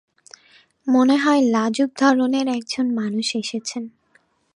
মনে 0.87 1.15
হয় 1.17 1.41
লাজুক 1.51 1.89
ধরনের 1.97 2.47
একজন 2.47 2.85
মানুষ 2.93 3.27
এসেছেন। 3.35 3.83